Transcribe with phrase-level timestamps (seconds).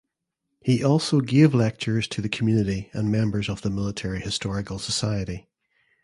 [0.63, 5.47] He also gave lectures to the community and members of the Military Historical Society.